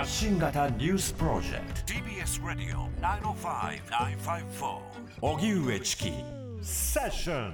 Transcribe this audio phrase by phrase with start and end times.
[0.00, 1.92] 発信型ニュースプロジェクト。
[1.92, 4.78] TBS ラディオ905-954
[5.20, 6.10] おぎゅうえちき
[6.62, 7.52] セッション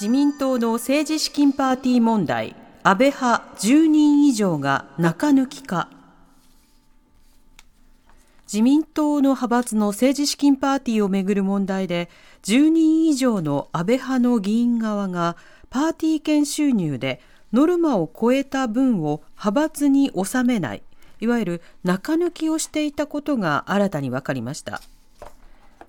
[0.00, 2.56] 自民党の政治資金パーティー問題。
[2.82, 5.90] 安倍派10人以上が中抜きか。
[8.50, 12.08] 自民党の派閥の政治資金パーティーをめぐる問題で
[12.42, 15.36] 10人以上の安倍派の議員側が
[15.68, 17.20] パーティー券収入で
[17.52, 20.82] ノルマを超えた分を派閥に納めない
[21.20, 24.80] いわゆる中抜きをしていたことが新たに分かりました。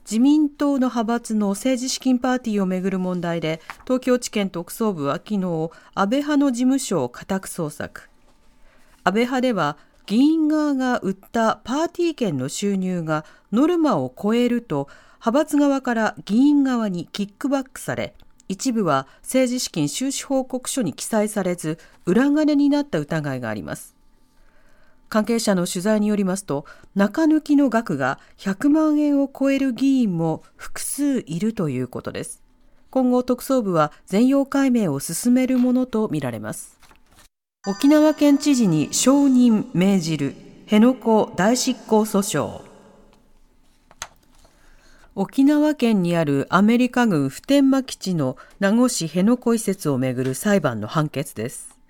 [0.04, 8.10] 自民党の派閥の政治資金パーティーをめぐる問題で東京地検特捜部は昨日安倍派の事務所を家宅捜索。
[9.04, 14.90] 安倍派では議員側が売ったパーティー券の収入がノルマを超えると
[15.26, 18.14] 派閥側から議員側にキックバックされ
[18.50, 23.96] 一部は政治資金収支報告書に記載されず裏金になった疑いがあります。
[25.12, 32.42] 関係者の取材によりますと中抜きの額が100万円を超える議員も複数いるということです。
[32.90, 36.80] 今後特捜部は全容解明を進めるものとみられます。
[37.68, 40.34] 沖縄県知事に承認命じる
[40.66, 42.62] 辺野古大執行訴訟。
[45.14, 51.81] 沖縄県にあるアメリカ軍普天間基地の名護市辺野古移設をめぐる裁判の判決です。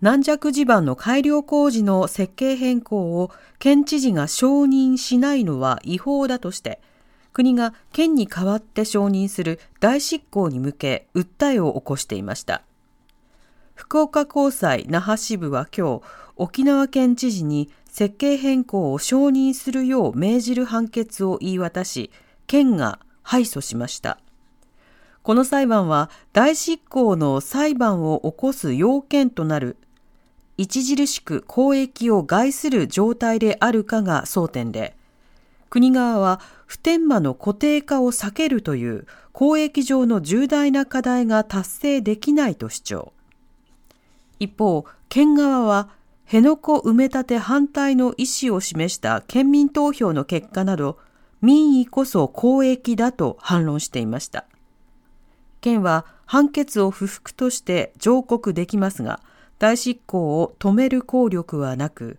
[0.00, 6.80] 軟弱地盤の改良工事の設計変更を県知事が承認しないのは違法だとして、
[7.32, 12.62] 国が県に代わって承認する大執行に向け訴えを起こしていました。
[13.74, 16.02] 福岡高裁那覇支部は今日、
[16.36, 22.12] 沖縄県知事に設計変更を承認するよう命じる判決を言い渡し、
[22.46, 24.20] 県が敗訴しました。
[25.22, 29.76] この裁判は大執行の裁判を起こす要件となる
[30.58, 34.96] 著しく公益を害する状態であるかが争点で、
[35.70, 43.12] 国側は普天間の固定化を避けるという公益上の重大な課題が達成できないと主張。
[44.40, 45.90] 一方、県側は
[46.26, 50.98] 辺野古埋め立て反対の意思を示した県民投票の結果など、
[51.40, 54.44] 民意こそ公益だと反論していました。
[55.60, 59.20] 県は判決を不服として上告できますが、
[59.58, 62.18] 大執行を止める効力はなく、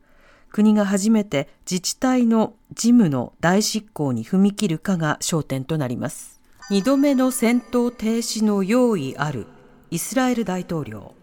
[0.52, 6.40] 国が初めて自治体の事務の大執行に踏み切るかが焦点となります。
[6.70, 9.48] 二度目の戦闘停止の用意ある
[9.92, 11.14] イスラエル大統領。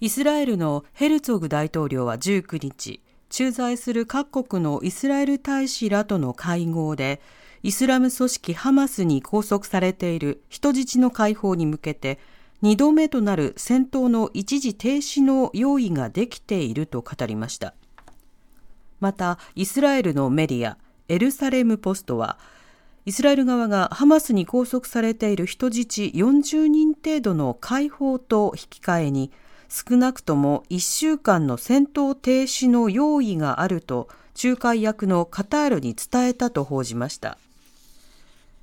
[0.00, 7.20] イスラエルのヘルツォグ大統領は19日、駐在する各国のイスラエル大使らとの会合で、
[7.62, 12.20] イスラム組織ハマスに拘束されている人質の解放に向けて
[12.62, 17.74] 2度目となる戦闘の一時停止の用意ができていると語りました。
[19.00, 20.76] また、イスラエルのメディア、
[21.08, 22.38] エルサレムポストは、
[23.06, 29.30] イスラエル側がハマスに拘束されている人質40人程度の解放と引き換えに、
[29.68, 34.08] 少なくとも1週間の戦闘停止の用意があると
[34.42, 37.38] 仲介役のカタールに伝えたと報じました。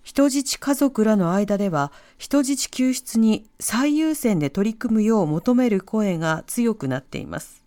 [0.06, 7.64] 人質家族らの間では人質救出に最優先で取り組むよう求める声が強くなっています。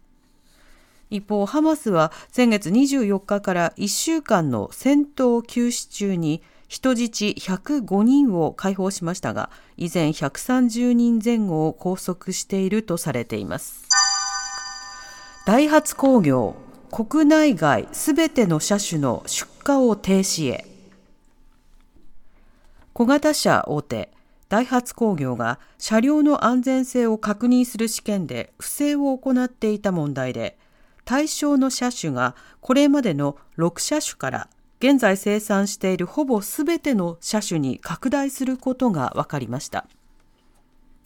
[1.10, 13.88] 一方、ハマスは先月24日から1週間の戦闘休止中に人質105人を解放しましたが、依然130人前後を拘束しているとされています。
[15.44, 16.55] ダイハツ工業、
[16.93, 20.68] 国内外すべての車種の出荷を停止へ。
[22.98, 24.10] 小型車大手
[24.48, 30.58] ダイハツ工業が車両の安全性を確認する試験で不正を行っていた問題で
[31.04, 34.48] 対象の車種がこれまでの6車種から
[34.80, 39.86] 現在生産しているほぼすべての車種に拡大することが分かりました。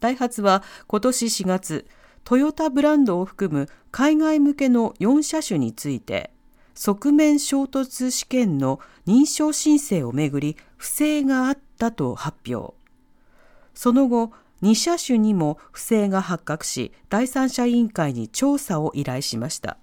[0.00, 1.86] ダイハツは今年4月
[2.24, 6.30] トヨタブランドを含む海外向けの4車種について
[6.74, 12.75] 側面衝突試験の認証申請をめぐり不正があったと発表
[13.73, 14.32] その後、
[14.62, 19.79] 2車種にも不正が発覚し、第三者委員会に調査を依頼しました。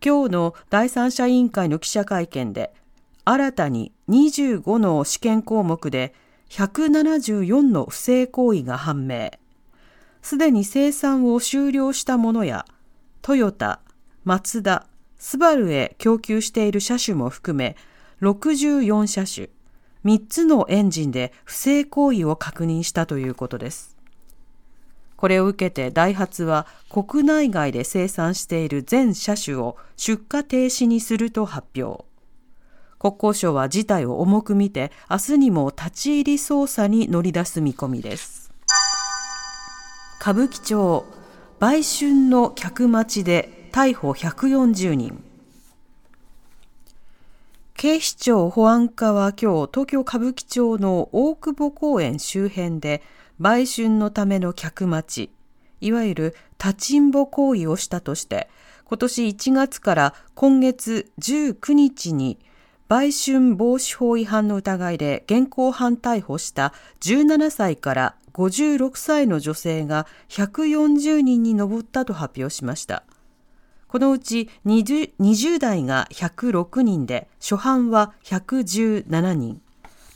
[0.00, 2.72] 今日の第三者委員会の記者会見で、
[3.24, 6.14] 新たに25の試験項目で
[6.50, 9.32] 174の不正行為が判明。
[10.22, 12.64] すでに生産を終了したものや、
[13.22, 13.80] トヨタ、
[14.22, 14.86] マツダ、
[15.18, 17.76] スバルへ供給している車種も含め、
[18.20, 19.53] 64車種、
[20.04, 23.96] 3つのエンジンで不正行為を確認したということです。
[25.16, 32.04] これを受けてダイハツは国内外で生産している全車種を出荷停止にすると発表。
[32.98, 38.52] 国交省は事態を重く見て明日にも立ち入り捜査に乗り出す見込みです。
[40.20, 41.06] 歌舞伎町
[41.60, 45.24] 売春の客待ちで逮捕140人。
[47.84, 53.02] 警視庁保安課は今日東京歌舞伎町の大久保公園周辺で
[53.38, 55.30] 売春のための客待ち、
[55.82, 58.48] いわゆる立ちんぼ行為をしたとして、
[58.86, 62.38] 今年1月から今月19日に
[62.88, 66.72] 売春防止法違反の疑いで現行犯逮捕した
[67.02, 73.02] 17歳から56歳の女性が140人に上ったと発表しました。
[73.94, 79.60] このうち 20, 20代が106人で初犯は117人。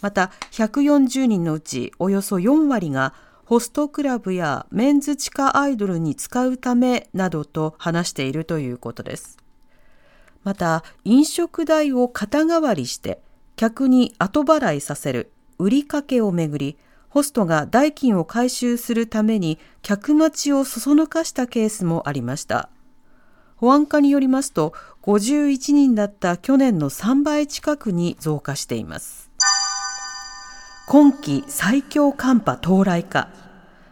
[0.01, 3.15] また140人のうちおよそ4割が
[3.45, 9.39] ホストクラブやメンズ地下アイドルに使うためなどと話しているということです。
[10.43, 13.21] また飲食代を肩代わりして
[13.55, 15.31] 客に後払いさせる
[15.61, 16.77] 売りかけをめぐり
[17.11, 22.71] ホストが代金を回収するために客待ちをそそのかしたケースもありました。
[23.59, 24.73] 保安課によりますと
[25.03, 29.31] 51人だった去年の3倍近くに増加しています。
[30.89, 33.29] 今季最強寒波到来か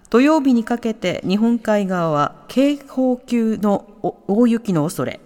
[0.08, 3.84] 土曜日にかけて日本海側は警報級の
[4.28, 5.20] 大雪の恐れ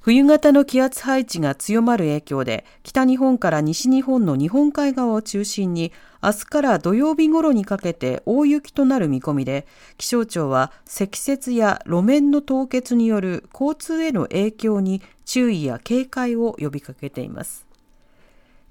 [0.00, 5.92] 冬型の気圧配置が強まる影響で北日本から西日本の日本海側を中心に
[6.22, 9.66] 明日から土曜日頃にかけて大雪となる見込みで
[9.96, 17.68] 気象庁は積雪や路面の凍結による交通への影響に注意や警戒を呼びかけています。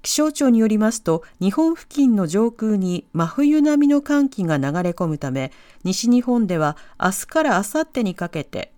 [0.02, 5.52] 気象庁によりますと日本付近の上空に真冬並みの寒気が流れ込むため
[5.82, 8.72] 西日本では明日から明後日にかけて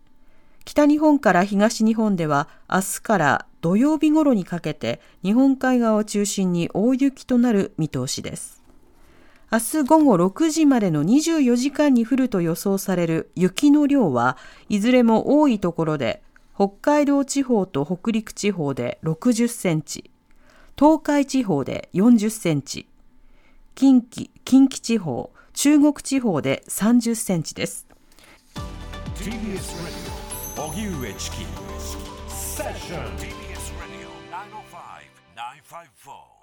[0.65, 8.62] 北日本から東日本では明日から土曜日頃にかけて日本海側を中心に大雪となる見通しです。
[9.53, 14.37] 明日午後6時までの24時間に降ると予想される雪の量は
[14.69, 16.23] いずれも多いところで
[16.55, 20.11] 北海道地方と北陸地方で60センチ、
[20.79, 22.87] 東海地方で40センチ、
[23.75, 27.87] 近畿、近畿地方、中国地方で30センチです。
[30.61, 31.37] TBS ラジオ荻上チキ。
[32.29, 34.11] セッション TBS ラジオ
[35.35, 36.40] 905